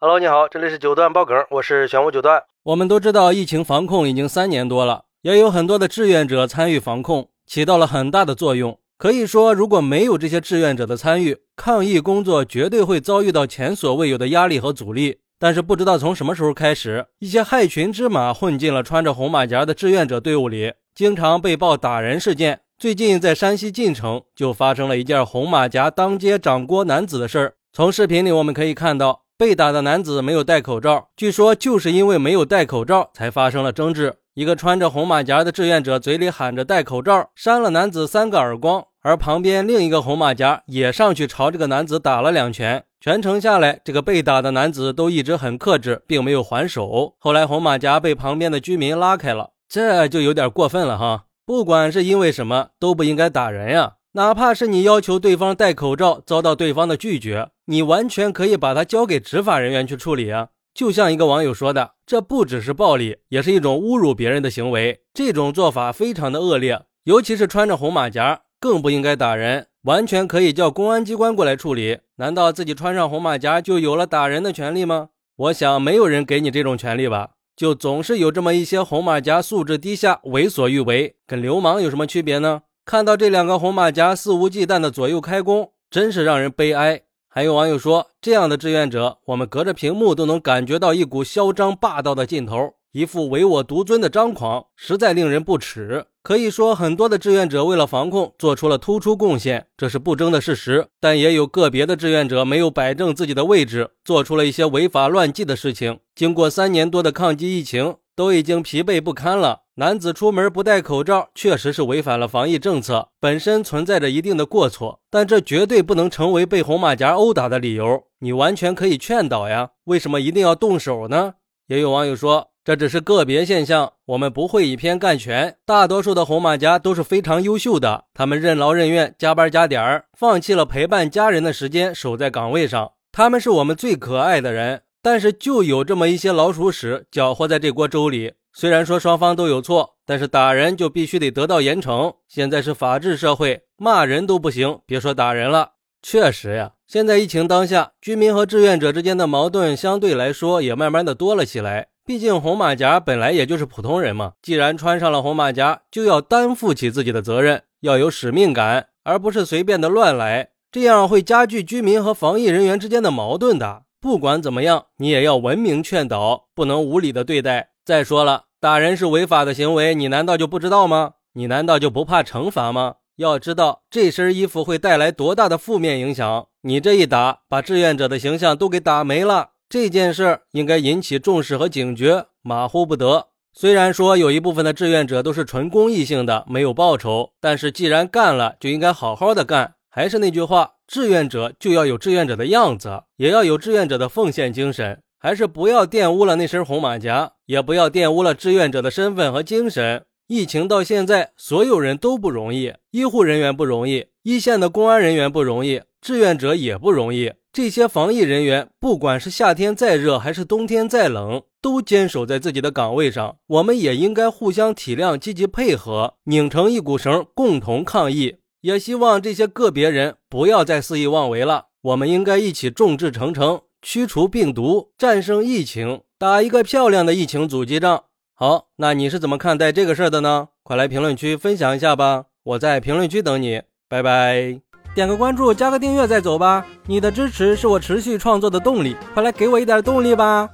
[0.00, 2.44] Hello，你好，这里是九段爆梗，我是玄武九段。
[2.62, 8.78] 我们都知道，疫情防控已经三年多了，也有很多的志愿者参与防控，起到了很大的作用。
[8.96, 15.18] 可以说，如果没有这些志愿者的参与，抗疫工作绝对会遭遇到前所未有的压力和阻力。
[15.36, 22.60] 但是，不知道从什么时候开始，一些害群之马混进了穿着红马甲的志愿者队伍里，经常被曝打人事件。
[22.78, 27.54] 最近，在山西晋城就发生了一件红马甲当街掌掴男子的事儿。
[27.72, 29.22] 从视频里我们可以看到。
[29.38, 34.16] 被打的男子没有戴口罩，据说就是因为没有戴口罩才发生了争执。
[34.34, 42.82] 一个穿着红马甲的志愿者嘴里喊着戴口罩，扇了男子三个耳光，而旁边另一个红马甲也上去朝这个男子打了两拳。
[43.00, 47.14] 全程下来，这个被打的男子都一直很克制，并没有还手。
[47.20, 51.26] 后来红马甲被旁边的居民拉开了，这就有点过分了哈！
[51.46, 53.92] 不管是因为什么，都不应该打人呀。
[54.14, 60.48] 哪怕是你要求对方戴口罩，遭到对方的拒绝，你完全可以把他交给执法人员去处理啊！
[60.72, 65.02] 就像一个网友说的，这不只是暴力，也是一种侮辱别人的行为。
[65.12, 71.98] 这种做法非常的恶劣，尤其是穿着红马甲，更不应该打人，完全可以叫公安机关过来处理。
[72.16, 75.10] 难道自己穿上红马甲就有了打人的权利吗？
[75.36, 77.32] 我想没有人给你这种权利吧？
[77.54, 82.62] 就总是有这么一些红马甲素质低下、为所欲为，跟流氓有什么区别呢？
[82.86, 87.02] 看到这两个红马甲肆无忌惮的左右开弓，真是让人悲哀。
[87.38, 96.06] 还有网友说，这样的志愿者，我们隔着屏幕都能感觉到一股嚣张霸道的劲头，一副唯我独尊的张狂，实在令人不齿。
[96.24, 100.88] 可以说，很多的志愿者为了防控做出了突出贡献，这是不争的事实。
[100.98, 106.00] 但也有个别的志愿者没有摆正自己的位置，做出了一些违法乱纪的事情。
[106.16, 109.60] 经过三年多的抗击疫情，都已经疲惫不堪了。
[109.76, 118.02] 男子出门不戴口罩，确实是违反了防疫政策，本身存在着一定的过错，但这绝对不能成为被红马甲殴打的理由。
[118.18, 121.34] 你完全可以劝导呀，为什么一定要动手呢？
[121.68, 125.56] 也有网友说，这只是个别现象，我们不会以偏概全。
[125.64, 132.90] 大多数的红马甲都是非常优秀的，他们任劳任怨，加班加点儿，放弃了陪伴家人的时间，守在岗位上。
[133.12, 138.32] 他们是我们最可爱的人，但是就有这么一些老鼠屎搅和在这锅粥里。
[138.52, 142.14] 虽然说双方都有错，但是打人就必须得得到严惩。
[142.26, 145.72] 现在是法治社会，骂人都不行，别说打人了。
[146.02, 151.88] 确实呀，现在疫情当下，居民和志愿者之间的矛盾相对来说也慢慢的多了起来。
[152.04, 163.82] 毕竟红马甲本来也就是普通人嘛，既然穿上了红马甲，就要担负起自己的责任，要有使命感，而不是随便的乱来，这样会加剧居民和防疫人员之间的矛盾的。
[164.00, 167.70] 不管怎么样，你也要文明劝导，不能无理的对待。
[167.84, 168.44] 再说了。
[168.60, 171.12] 打人是违法的行为，你难道就不知道吗？
[171.34, 172.96] 你难道就不怕惩罚吗？
[173.16, 176.46] 要知道这身衣服会带来多大的负面影响。
[176.62, 179.50] 你这一打，把志愿者的形象都给打没了。
[179.68, 183.28] 这件事应该引起重视和警觉，马虎不得。
[183.52, 189.74] 虽然说有一部分的志愿者都是纯公益性的，没有报酬，但是既然干了，就应该好好的干。
[189.98, 195.02] 还是那句话，志愿者就要有志愿者的样子，也要有志愿者的奉献精神。
[195.18, 200.04] 还是不要玷污了那身红马甲，也不要玷污了志愿者的身份和精神。
[200.28, 207.32] 疫情到现在，所有人都不容易，医护人员不容易，一线的公安人员不容易，志愿者也不容易。
[207.52, 213.38] 这些防疫人员，不管是夏天再热还是冬天再冷，都坚守在自己的岗位上。
[213.48, 218.36] 我们也应该互相体谅，积极配合，拧成一股绳，共同抗疫。
[218.68, 221.68] 也希望这些个别人不要再肆意妄为了。
[221.80, 223.62] 我们应该一起众志成城。
[223.80, 228.02] 驱除病毒，战胜疫情，打一个漂亮的疫情阻击战。
[228.34, 230.48] 好，那你是怎么看待这个事儿的呢？
[230.62, 232.24] 快来评论区分享一下吧！
[232.42, 234.60] 我在评论区等你，拜拜。
[234.94, 236.66] 点个关注，加个订阅再走吧。
[236.86, 240.50] 你的支持是我持续创作的动力，快来给我一点动力吧。